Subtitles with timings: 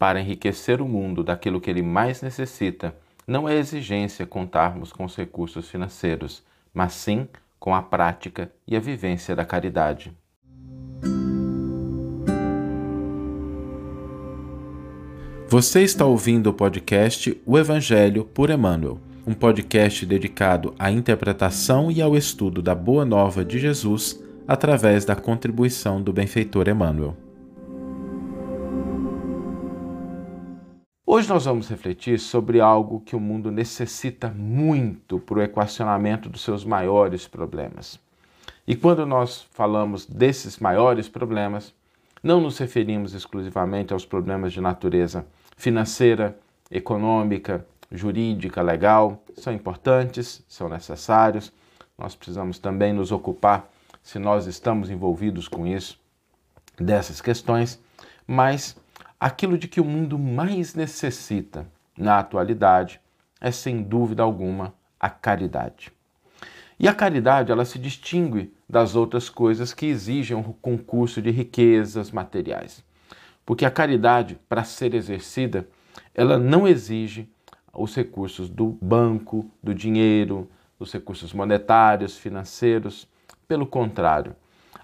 [0.00, 2.94] Para enriquecer o mundo daquilo que ele mais necessita,
[3.26, 6.42] não é exigência contarmos com os recursos financeiros,
[6.72, 10.10] mas sim com a prática e a vivência da caridade.
[15.48, 22.00] Você está ouvindo o podcast O Evangelho por Emmanuel, um podcast dedicado à interpretação e
[22.00, 27.14] ao estudo da Boa Nova de Jesus através da contribuição do benfeitor Emmanuel.
[31.12, 36.40] Hoje nós vamos refletir sobre algo que o mundo necessita muito para o equacionamento dos
[36.40, 37.98] seus maiores problemas.
[38.64, 41.74] E quando nós falamos desses maiores problemas,
[42.22, 46.38] não nos referimos exclusivamente aos problemas de natureza financeira,
[46.70, 49.20] econômica, jurídica, legal.
[49.36, 51.52] São importantes, são necessários.
[51.98, 53.68] Nós precisamos também nos ocupar,
[54.00, 55.98] se nós estamos envolvidos com isso,
[56.78, 57.82] dessas questões,
[58.28, 58.79] mas
[59.20, 61.66] aquilo de que o mundo mais necessita
[61.96, 62.98] na atualidade
[63.38, 65.92] é, sem dúvida alguma, a caridade.
[66.78, 72.10] E a caridade, ela se distingue das outras coisas que exigem um concurso de riquezas
[72.10, 72.82] materiais.
[73.44, 75.68] Porque a caridade, para ser exercida,
[76.14, 77.28] ela não exige
[77.74, 80.48] os recursos do banco, do dinheiro,
[80.78, 83.06] os recursos monetários, financeiros.
[83.46, 84.34] Pelo contrário,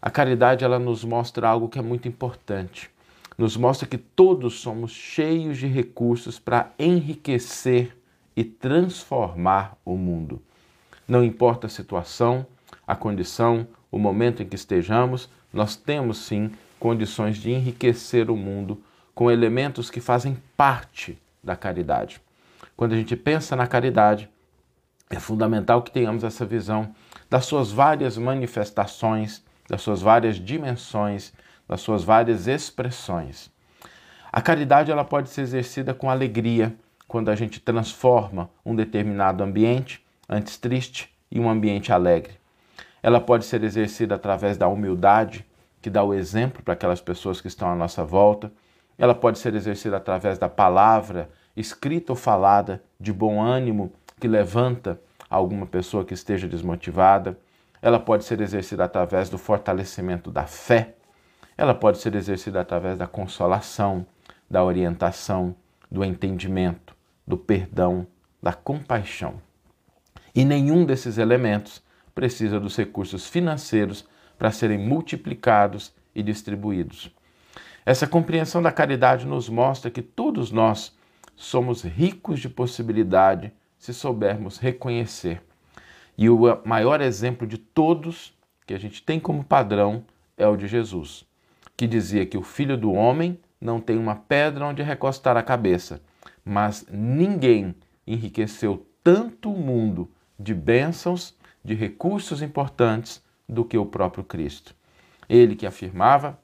[0.02, 2.90] a caridade ela nos mostra algo que é muito importante
[3.36, 7.96] nos mostra que todos somos cheios de recursos para enriquecer
[8.34, 10.42] e transformar o mundo.
[11.06, 12.46] Não importa a situação,
[12.86, 18.82] a condição, o momento em que estejamos, nós temos sim condições de enriquecer o mundo
[19.14, 22.20] com elementos que fazem parte da caridade.
[22.76, 24.28] Quando a gente pensa na caridade,
[25.08, 26.94] é fundamental que tenhamos essa visão
[27.30, 31.32] das suas várias manifestações, das suas várias dimensões
[31.68, 33.50] das suas várias expressões.
[34.32, 36.74] A caridade ela pode ser exercida com alegria
[37.08, 42.34] quando a gente transforma um determinado ambiente, antes triste, em um ambiente alegre.
[43.02, 45.46] Ela pode ser exercida através da humildade,
[45.80, 48.52] que dá o exemplo para aquelas pessoas que estão à nossa volta.
[48.98, 55.00] Ela pode ser exercida através da palavra, escrita ou falada, de bom ânimo, que levanta
[55.30, 57.38] alguma pessoa que esteja desmotivada.
[57.80, 60.95] Ela pode ser exercida através do fortalecimento da fé,
[61.56, 64.06] ela pode ser exercida através da consolação,
[64.48, 65.56] da orientação,
[65.90, 66.94] do entendimento,
[67.26, 68.06] do perdão,
[68.42, 69.40] da compaixão.
[70.34, 71.82] E nenhum desses elementos
[72.14, 74.06] precisa dos recursos financeiros
[74.38, 77.10] para serem multiplicados e distribuídos.
[77.86, 80.94] Essa compreensão da caridade nos mostra que todos nós
[81.34, 85.42] somos ricos de possibilidade se soubermos reconhecer.
[86.18, 88.34] E o maior exemplo de todos
[88.66, 90.04] que a gente tem como padrão
[90.36, 91.25] é o de Jesus
[91.76, 96.00] que dizia que o filho do homem não tem uma pedra onde recostar a cabeça,
[96.44, 97.74] mas ninguém
[98.06, 101.34] enriqueceu tanto o mundo de bênçãos,
[101.64, 104.74] de recursos importantes do que o próprio Cristo.
[105.28, 106.38] Ele que afirmava: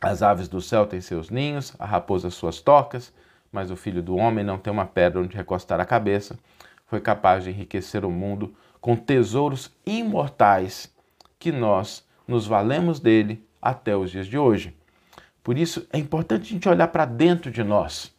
[0.00, 3.12] as aves do céu têm seus ninhos, a raposa suas tocas,
[3.50, 6.38] mas o filho do homem não tem uma pedra onde recostar a cabeça,
[6.86, 10.92] foi capaz de enriquecer o mundo com tesouros imortais
[11.38, 14.76] que nós nos valemos dele até os dias de hoje.
[15.42, 18.12] Por isso é importante a gente olhar para dentro de nós,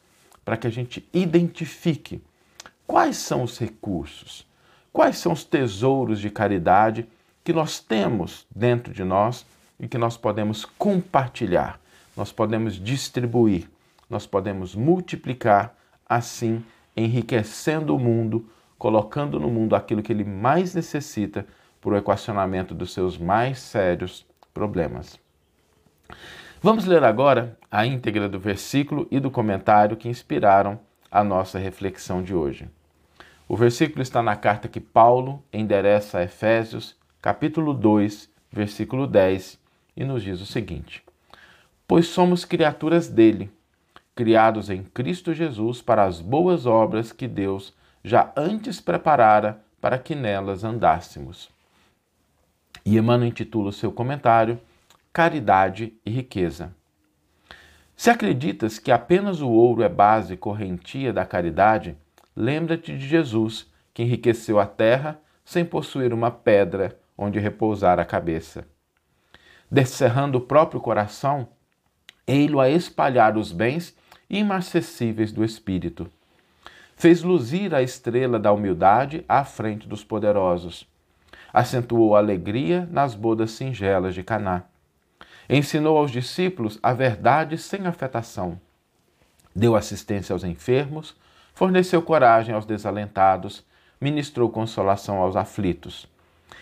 [0.43, 2.21] para que a gente identifique
[2.87, 4.47] quais são os recursos,
[4.91, 7.05] quais são os tesouros de caridade
[7.43, 9.45] que nós temos dentro de nós
[9.79, 11.79] e que nós podemos compartilhar,
[12.15, 13.69] nós podemos distribuir,
[14.09, 15.75] nós podemos multiplicar,
[16.07, 16.63] assim
[16.95, 21.45] enriquecendo o mundo, colocando no mundo aquilo que ele mais necessita
[21.81, 25.22] para o equacionamento dos seus mais sérios problemas.
[26.61, 30.79] Vamos ler agora a íntegra do versículo e do comentário que inspiraram
[31.11, 32.69] a nossa reflexão de hoje.
[33.47, 39.59] O versículo está na carta que Paulo endereça a Efésios, capítulo 2, versículo 10,
[39.97, 41.03] e nos diz o seguinte:
[41.85, 43.51] Pois somos criaturas dele,
[44.15, 47.73] criados em Cristo Jesus para as boas obras que Deus
[48.03, 51.49] já antes preparara para que nelas andássemos.
[52.85, 54.59] E Emmanuel intitula o seu comentário
[55.13, 56.73] caridade e riqueza.
[57.95, 61.95] Se acreditas que apenas o ouro é base correntia da caridade,
[62.35, 68.65] lembra-te de Jesus, que enriqueceu a terra sem possuir uma pedra onde repousar a cabeça.
[69.69, 71.47] Descerrando o próprio coração,
[72.25, 73.95] ei-lo a espalhar os bens
[74.27, 76.09] inacessíveis do Espírito.
[76.95, 80.87] Fez luzir a estrela da humildade à frente dos poderosos.
[81.53, 84.63] Acentuou a alegria nas bodas singelas de Caná
[85.49, 88.59] Ensinou aos discípulos a verdade sem afetação.
[89.55, 91.15] Deu assistência aos enfermos,
[91.53, 93.63] forneceu coragem aos desalentados,
[93.99, 96.07] ministrou consolação aos aflitos.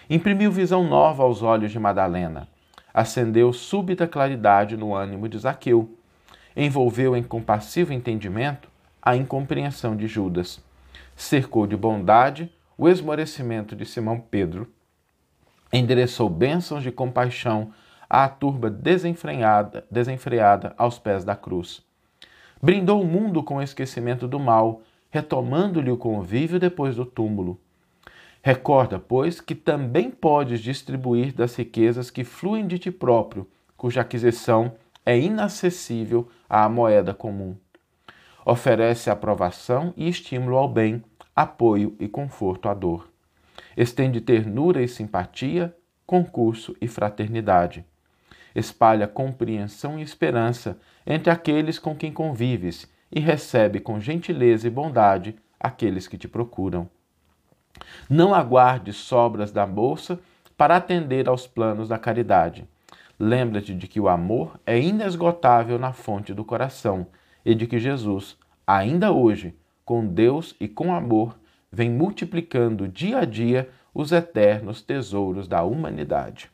[0.10, 2.48] Imprimiu visão nova aos olhos de Madalena,
[2.94, 5.98] acendeu súbita claridade no ânimo de Zaqueu,
[6.56, 8.70] envolveu em compassivo entendimento
[9.02, 10.62] a incompreensão de Judas,
[11.16, 14.68] cercou de bondade o esmorecimento de Simão Pedro,
[15.72, 17.72] endereçou bênçãos de compaixão
[18.14, 21.82] à turba desenfreada, desenfreada aos pés da cruz.
[22.62, 27.58] Brindou o mundo com o esquecimento do mal, retomando-lhe o convívio depois do túmulo.
[28.44, 33.48] Recorda, pois, que também podes distribuir das riquezas que fluem de ti próprio,
[33.78, 34.74] cuja aquisição
[35.06, 37.56] é inacessível à moeda comum.
[38.46, 41.02] Oferece aprovação e estímulo ao bem,
[41.34, 43.08] apoio e conforto à dor.
[43.78, 45.74] Estende ternura e simpatia,
[46.06, 47.86] concurso e fraternidade
[48.56, 55.36] espalha compreensão e esperança entre aqueles com quem convives e recebe com gentileza e bondade
[55.60, 56.90] aqueles que te procuram.
[58.10, 60.20] Não aguarde sobras da bolsa
[60.58, 62.68] para atender aos planos da caridade.
[63.18, 67.08] Lembra-te de que o amor é inesgotável na fonte do coração
[67.46, 69.56] e de que Jesus, ainda hoje,
[69.86, 71.38] com Deus e com amor,
[71.72, 76.50] vem multiplicando dia a dia os eternos tesouros da humanidade.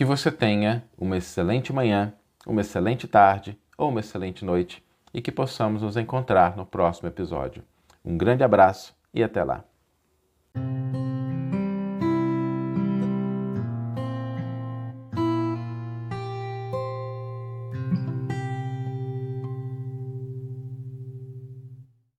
[0.00, 2.14] Que você tenha uma excelente manhã,
[2.46, 4.82] uma excelente tarde ou uma excelente noite
[5.12, 7.62] e que possamos nos encontrar no próximo episódio.
[8.02, 9.62] Um grande abraço e até lá!